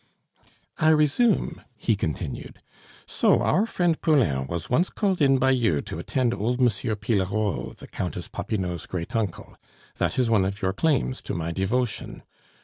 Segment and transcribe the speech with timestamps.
[0.79, 2.57] "I resume," he continued.
[3.05, 6.69] "So, our friend Poulain was once called in by you to attend old M.
[6.69, 9.55] Pillerault, the Countess Popinot's great uncle;
[9.97, 12.23] that is one of your claims to my devotion.